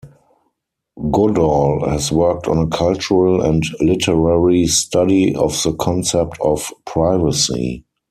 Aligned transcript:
Goodall 1.11 1.87
has 1.87 2.11
worked 2.11 2.47
on 2.47 2.57
a 2.57 2.65
cultural 2.65 3.39
and 3.43 3.63
literary 3.79 4.65
study 4.65 5.35
of 5.35 5.51
the 5.61 5.73
concept 5.73 6.37
of 6.41 6.73
privacy. 6.87 7.85